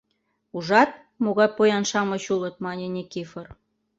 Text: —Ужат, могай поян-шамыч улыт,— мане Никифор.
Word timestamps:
—Ужат, 0.55 0.91
могай 1.23 1.49
поян-шамыч 1.55 2.23
улыт,— 2.35 2.55
мане 2.65 2.87
Никифор. 2.95 3.47